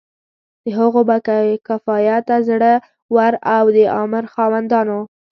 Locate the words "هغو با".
0.77-1.17